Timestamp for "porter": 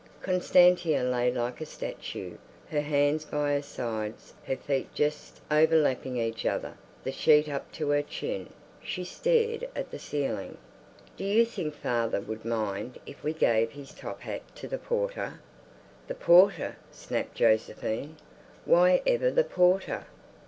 14.79-15.39, 16.15-16.77, 19.43-20.07